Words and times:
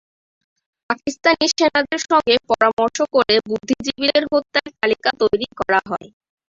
পাকিস্তানি 0.89 1.45
সেনাদের 1.51 2.01
সঙ্গে 2.05 2.35
পরামর্শ 2.49 2.97
করে 3.15 3.35
বুদ্ধিজীবীদের 3.47 4.23
হত্যার 4.31 4.67
তালিকা 4.77 5.09
তৈরি 5.21 5.47
করা 5.59 5.79
হয়। 5.89 6.07